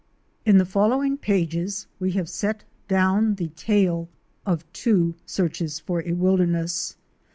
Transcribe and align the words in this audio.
In 0.47 0.57
the 0.57 0.65
following 0.65 1.15
pages 1.15 1.85
we 1.99 2.13
have 2.13 2.27
set 2.27 2.63
down 2.87 3.35
the 3.35 3.49
tale 3.49 4.09
of 4.47 4.65
two 4.73 5.13
searches 5.27 5.79
for 5.79 6.01
a 6.01 6.13
wilderness. 6.13 6.97